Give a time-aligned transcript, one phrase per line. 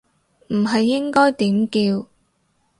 [0.47, 2.07] 唔係應該點叫